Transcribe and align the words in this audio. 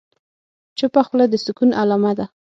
چپه 0.77 1.01
خوله، 1.07 1.25
د 1.29 1.33
سکون 1.45 1.69
علامه 1.81 2.11
ده. 2.17 2.25